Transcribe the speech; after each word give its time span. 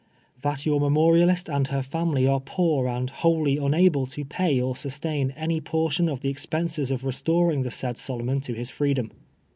That 0.41 0.65
your 0.65 0.79
memorialist 0.79 1.47
and 1.47 1.67
her 1.67 1.81
taiiiily 1.81 2.27
arc 2.27 2.45
poor 2.45 2.87
and 2.87 3.07
wholly 3.07 3.57
imable 3.57 4.09
to 4.13 4.25
pay 4.25 4.59
or 4.59 4.75
sustain 4.75 5.29
any 5.37 5.61
portion 5.61 6.09
of 6.09 6.21
the 6.21 6.29
expenses 6.29 6.89
of 6.89 7.03
restor 7.03 7.53
ing 7.53 7.61
the 7.61 7.69
Siiid 7.69 7.97
Solomon 7.97 8.41
to 8.41 8.55
his 8.55 8.71
freedom. 8.71 9.11